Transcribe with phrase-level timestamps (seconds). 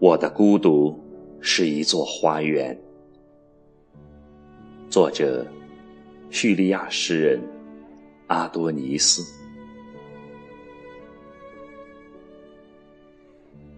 [0.00, 0.98] 我的孤独
[1.40, 2.78] 是一座花园。
[4.88, 5.46] 作者：
[6.30, 7.40] 叙利亚诗人
[8.28, 9.22] 阿多尼斯。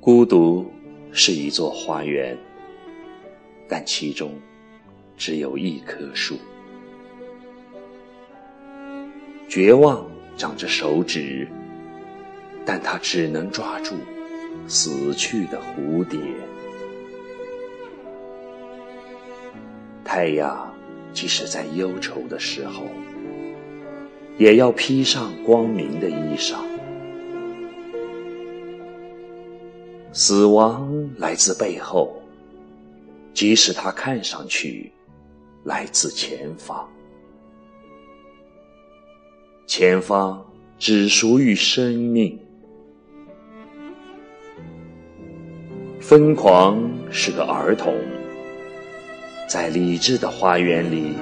[0.00, 0.66] 孤独
[1.12, 2.36] 是一座花园，
[3.68, 4.32] 但其中
[5.16, 6.36] 只有一棵树。
[9.48, 10.06] 绝望
[10.36, 11.46] 长着手指，
[12.64, 13.94] 但它只能抓住。
[14.68, 16.20] 死去的蝴蝶，
[20.04, 20.72] 太阳
[21.12, 22.84] 即使在忧愁的时候，
[24.38, 26.56] 也要披上光明的衣裳。
[30.12, 32.22] 死亡来自背后，
[33.32, 34.92] 即使它看上去
[35.64, 36.88] 来自前方，
[39.66, 40.44] 前方
[40.78, 42.38] 只属于生命。
[46.00, 46.78] 疯狂
[47.10, 47.94] 是个儿童，
[49.48, 51.14] 在理智的花园里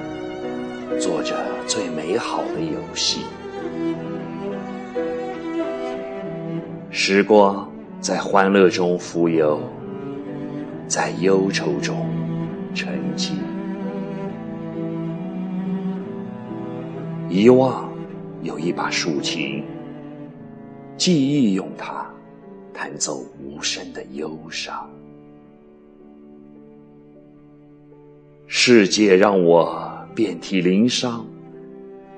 [0.99, 3.21] 做着最美好的游戏。
[6.89, 9.61] 时光在欢乐中浮游，
[10.87, 12.05] 在忧愁中
[12.73, 13.33] 沉寂。
[17.29, 17.89] 遗忘
[18.41, 19.63] 有一把竖琴，
[20.97, 22.05] 记忆用它。
[22.73, 24.89] 弹奏无声的忧伤，
[28.47, 31.23] 世界让我遍体鳞伤，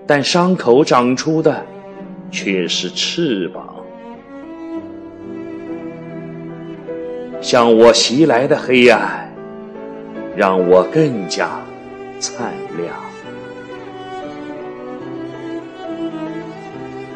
[0.08, 1.66] 但伤口长出的
[2.32, 3.76] 却是翅膀。
[7.42, 9.30] 向我袭来的黑暗，
[10.38, 11.60] 让我更加
[12.20, 13.13] 灿亮。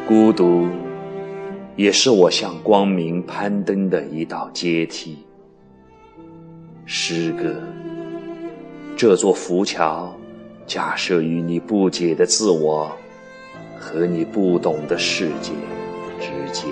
[0.08, 0.66] 孤独。
[1.76, 5.18] 也是我向光明攀登的一道阶梯。
[6.86, 7.54] 诗歌，
[8.96, 10.12] 这座浮桥，
[10.66, 12.90] 架设于你不解的自我
[13.78, 15.52] 和你不懂的世界
[16.18, 16.68] 之间。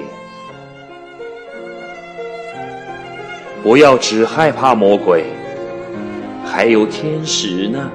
[3.63, 5.27] 不要只害怕魔鬼，
[6.45, 7.93] 还有天使呢。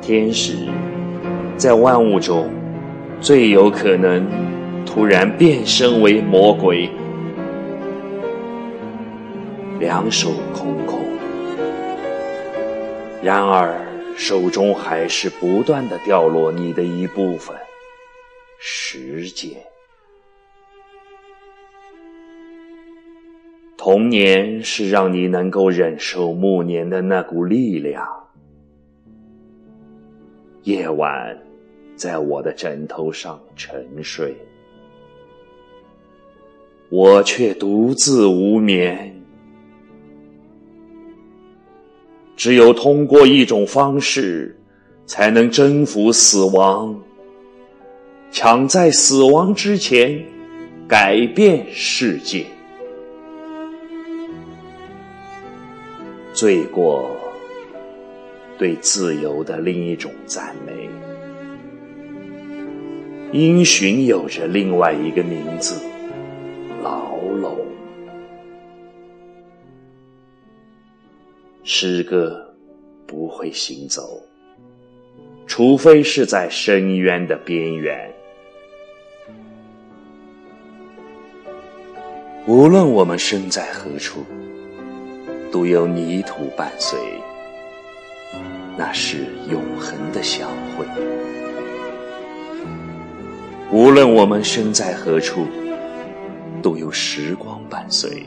[0.00, 0.68] 天使，
[1.56, 2.48] 在万物中。
[3.20, 4.26] 最有可能
[4.84, 6.90] 突然变身为魔鬼，
[9.80, 11.00] 两手空空，
[13.22, 13.74] 然而
[14.14, 17.56] 手中还是不断的掉落你的一部分
[18.58, 19.52] 时间。
[23.76, 28.06] 童年是让你能够忍受暮年的那股力量，
[30.62, 31.38] 夜晚。
[31.96, 34.36] 在我的枕头上沉睡，
[36.90, 39.14] 我却独自无眠。
[42.36, 44.54] 只有通过一种方式，
[45.06, 47.00] 才能征服死亡，
[48.30, 50.20] 抢在死亡之前
[50.88, 52.44] 改变世界。
[56.32, 57.08] 罪过，
[58.58, 60.88] 对自由的另一种赞美。
[63.34, 65.82] 因循有着另外一个名字——
[66.84, 67.58] 牢笼。
[71.64, 72.54] 诗歌
[73.08, 74.22] 不会行走，
[75.48, 78.08] 除非是在深渊的边缘。
[82.46, 84.24] 无论我们身在何处，
[85.50, 86.96] 都有泥土伴随，
[88.78, 90.86] 那是永恒的相会。
[93.72, 95.46] 无论我们身在何处，
[96.62, 98.24] 都有时光伴随，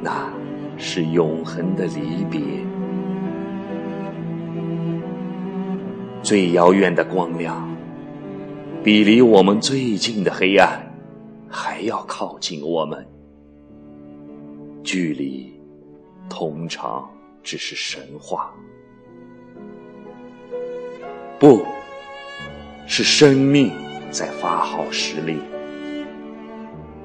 [0.00, 0.32] 那
[0.78, 2.40] 是永恒的离别。
[6.22, 7.68] 最遥远的光亮，
[8.84, 10.80] 比离我们最近的黑暗
[11.48, 13.04] 还要靠近我们。
[14.84, 15.52] 距离
[16.28, 17.10] 通常
[17.42, 18.52] 只是神话，
[21.40, 21.64] 不
[22.86, 23.72] 是生命。
[24.12, 25.40] 在发号施令，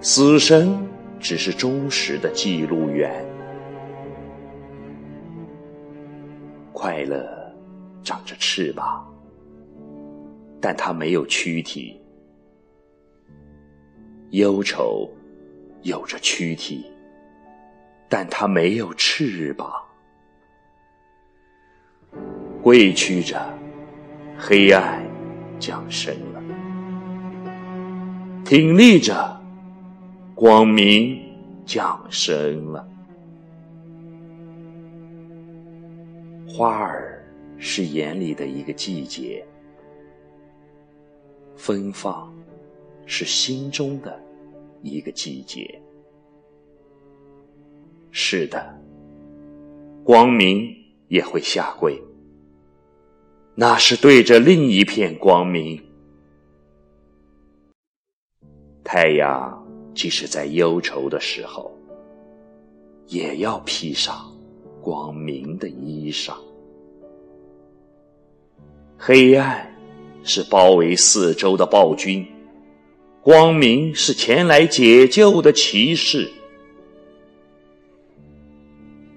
[0.02, 0.78] 死神
[1.22, 3.26] 只是忠实的记录员。
[6.74, 7.26] 快乐
[8.04, 9.08] 长着翅膀，
[10.60, 11.98] 但它没有躯体；
[14.32, 15.10] 忧愁
[15.84, 16.86] 有着躯体，
[18.10, 19.72] 但它没有翅膀。
[22.62, 23.42] 跪屈着，
[24.38, 25.02] 黑暗。
[25.60, 26.37] 降生了。
[28.50, 29.38] 挺立着，
[30.34, 31.20] 光明
[31.66, 32.88] 降生了。
[36.48, 37.28] 花儿
[37.58, 39.46] 是眼里的一个季节，
[41.58, 42.34] 芬芳
[43.06, 44.18] 是心中的
[44.82, 45.78] 一个季节。
[48.12, 48.74] 是的，
[50.06, 50.74] 光明
[51.10, 52.02] 也会下跪，
[53.56, 55.84] 那是对着另一片光明。
[58.90, 61.78] 太阳即使在忧愁的时候，
[63.08, 64.34] 也要披上
[64.82, 66.34] 光明的衣裳。
[68.98, 69.70] 黑暗
[70.24, 72.26] 是包围四周的暴君，
[73.22, 76.32] 光明是前来解救的骑士。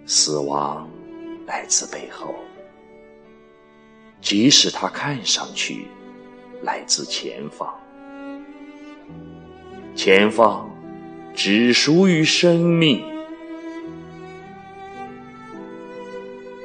[0.05, 0.91] 死亡
[1.47, 2.35] 来自背后，
[4.21, 5.87] 即使它看上去
[6.63, 7.73] 来自前方，
[10.03, 10.67] 前方
[11.35, 13.05] 只属于生命。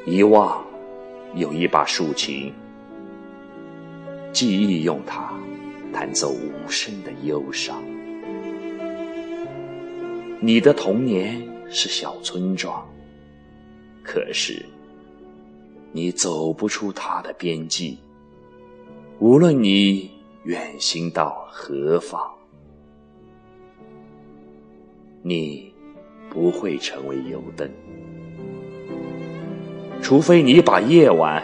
[0.06, 0.66] 遗忘
[1.36, 2.54] 有一把竖琴。
[4.32, 5.34] 记忆用它
[5.92, 7.84] 弹奏无声的忧伤。
[10.40, 12.88] 你的童年是小村庄，
[14.02, 14.66] 可是
[15.92, 18.00] 你走不出它的边际。
[19.20, 20.10] 无论你
[20.46, 22.22] 远行到何方，
[25.28, 25.74] 你
[26.30, 27.68] 不会成为油灯，
[30.00, 31.42] 除非你把夜晚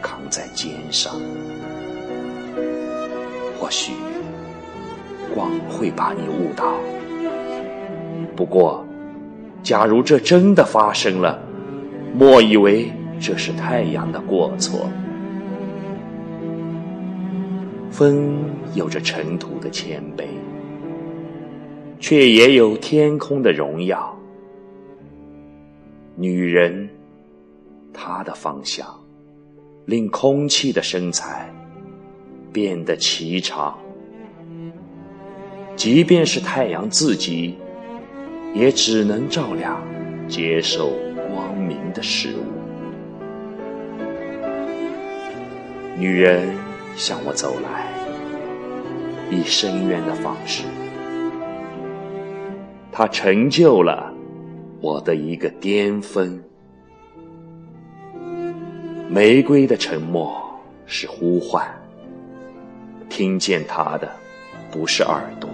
[0.00, 1.12] 扛在肩上。
[3.58, 3.90] 或许
[5.34, 6.76] 光会把你误导，
[8.36, 8.86] 不过，
[9.64, 11.42] 假如这真的发生了，
[12.14, 12.88] 莫以为
[13.20, 14.88] 这是太阳的过错。
[17.90, 18.44] 风
[18.76, 20.22] 有着尘土的谦卑，
[22.02, 24.18] 却也有天空的荣耀。
[26.16, 26.90] 女人，
[27.94, 28.84] 她的方向，
[29.86, 31.48] 令空气的身材。
[32.52, 33.78] 变得奇长，
[35.74, 37.56] 即便是太阳自己，
[38.52, 39.82] 也只能照亮
[40.28, 40.92] 接受
[41.30, 42.42] 光明的事物。
[45.98, 46.46] 女人
[46.94, 47.90] 向我走来，
[49.30, 50.64] 以深渊的方式，
[52.94, 54.12] 它成就了
[54.82, 56.38] 我的一个巅峰。
[59.08, 60.38] 玫瑰的沉默
[60.84, 61.66] 是呼唤。
[63.08, 64.10] 听见他的
[64.70, 65.48] 不是耳朵，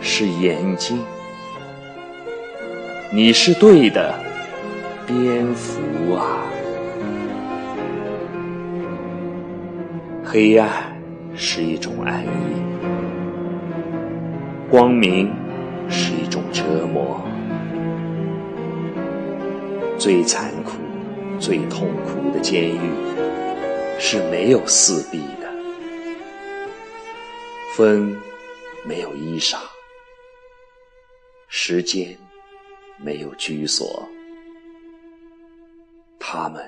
[0.00, 0.98] 是眼睛。
[3.10, 4.14] 你是对的，
[5.06, 5.80] 蝙蝠
[6.14, 6.44] 啊！
[10.24, 10.70] 黑暗
[11.34, 12.28] 是一种安逸，
[14.70, 15.30] 光明
[15.88, 17.26] 是一种折磨。
[19.98, 20.78] 最残酷、
[21.40, 22.90] 最痛苦的监狱
[23.98, 25.48] 是没有四壁的。
[27.74, 28.16] 风
[28.84, 29.58] 没有衣裳，
[31.48, 32.16] 时间
[32.96, 34.08] 没有居所，
[36.18, 36.64] 他们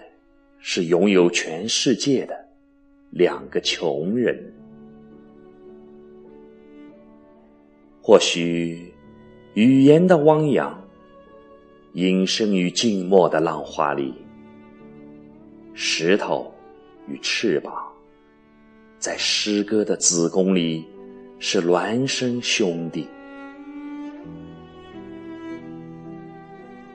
[0.60, 2.48] 是拥有全世界的
[3.10, 4.52] 两个穷人。
[8.02, 8.92] 或许
[9.54, 10.82] 语言的汪洋
[11.94, 14.14] 隐身于静默的浪花里，
[15.74, 16.54] 石头
[17.08, 17.74] 与翅膀
[18.98, 20.84] 在诗歌的子宫里。
[21.42, 23.08] 是孪生兄弟。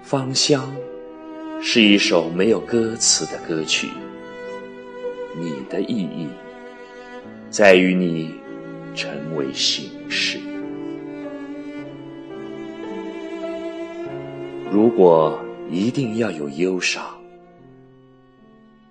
[0.04, 0.72] 芳香
[1.60, 3.88] 是一首没有歌词的歌曲。
[5.36, 6.28] 你的意义
[7.50, 8.36] 在于你
[8.94, 10.55] 成为形式。
[14.76, 15.40] 如果
[15.72, 17.02] 一定要有忧伤，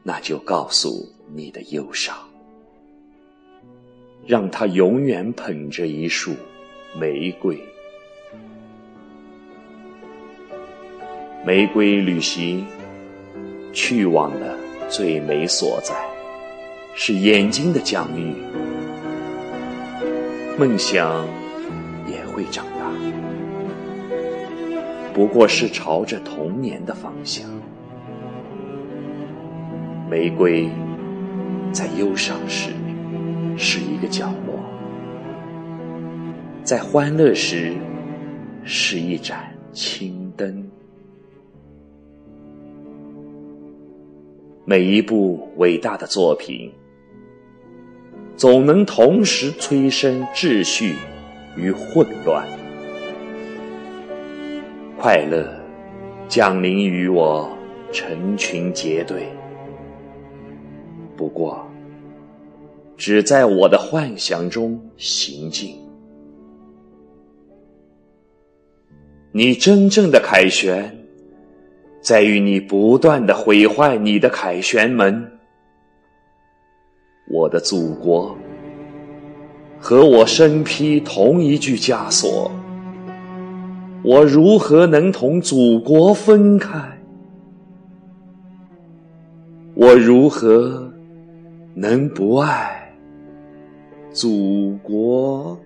[0.02, 2.16] 那就告诉你的忧伤。
[4.26, 6.32] 让他永远捧着一束
[6.98, 7.62] 玫瑰。
[11.44, 12.64] 玫瑰旅行
[13.74, 14.56] 去往的
[14.88, 15.94] 最美所在，
[16.94, 18.32] 是眼睛的疆域。
[20.58, 21.28] 梦想
[22.10, 22.64] 也会长，
[25.14, 27.49] 不过是朝着童年的方向。
[30.11, 30.68] 玫瑰
[31.73, 32.71] 在忧伤时。
[33.56, 34.59] 是一个角落，
[36.64, 37.73] 在欢乐时
[38.64, 40.68] 是一盏青灯。
[44.64, 46.73] 每一部伟大的作品，
[48.37, 50.97] 总能同时催生秩序
[51.56, 52.44] 与混乱。
[55.04, 55.46] 快乐
[56.30, 57.46] 降临于我，
[57.92, 59.28] 成群结队。
[61.14, 61.62] 不过，
[62.96, 65.78] 只在我的幻想中行进。
[69.30, 70.90] 你真正的凯旋，
[72.00, 75.30] 在于你不断的毁坏你的凯旋门。
[77.28, 78.34] 我的祖国
[79.78, 82.50] 和我身披同一具枷锁，
[84.04, 86.78] 我如何能同祖国分开？
[89.75, 90.92] 我如何
[91.75, 92.92] 能不爱
[94.12, 95.58] 祖国？